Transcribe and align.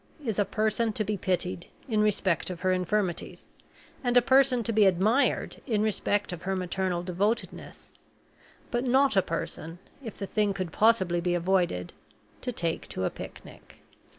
is 0.25 0.39
a 0.39 0.45
person 0.45 0.91
to 0.91 1.03
be 1.03 1.15
pitied 1.15 1.67
in 1.87 2.01
respect 2.01 2.49
of 2.49 2.61
her 2.61 2.71
infirmities, 2.71 3.49
and 4.03 4.17
a 4.17 4.21
person 4.23 4.63
to 4.63 4.73
be 4.73 4.85
admired 4.87 5.61
in 5.67 5.83
respect 5.83 6.33
of 6.33 6.41
her 6.41 6.55
maternal 6.55 7.03
devotedness, 7.03 7.91
but 8.71 8.83
not 8.83 9.15
a 9.15 9.21
person, 9.21 9.77
if 10.03 10.17
the 10.17 10.25
thing 10.25 10.55
could 10.55 10.71
possibly 10.71 11.21
be 11.21 11.35
avoided, 11.35 11.93
to 12.41 12.51
take 12.51 12.87
to 12.89 13.03
a 13.03 13.11
picnic. 13.11 13.83